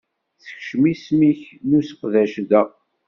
Sekcem 0.45 0.83
isem-ik 0.91 1.41
n 1.67 1.71
useqdac 1.79 2.33
da. 2.49 2.61